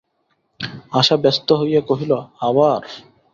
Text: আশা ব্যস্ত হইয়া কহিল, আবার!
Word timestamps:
আশা 0.91 1.15
ব্যস্ত 1.17 1.47
হইয়া 1.61 1.81
কহিল, 1.81 2.11
আবার! 2.41 2.81